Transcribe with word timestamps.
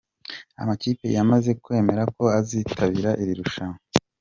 Amakipe 0.61 1.05
yamaze 1.17 1.51
kwemera 1.63 2.03
ko 2.15 2.23
azitabira 2.39 3.11
iri 3.21 3.33
rushanwa:. 3.39 3.77